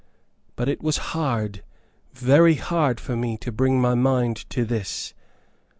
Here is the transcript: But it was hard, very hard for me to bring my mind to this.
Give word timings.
But 0.55 0.67
it 0.67 0.81
was 0.81 0.97
hard, 1.13 1.63
very 2.11 2.55
hard 2.55 2.99
for 2.99 3.15
me 3.15 3.37
to 3.37 3.51
bring 3.51 3.79
my 3.79 3.93
mind 3.93 4.49
to 4.49 4.65
this. 4.65 5.13